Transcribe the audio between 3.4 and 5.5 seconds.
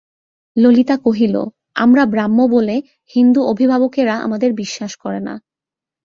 অভিভাবকেরা আমাদের বিশ্বাস করে না।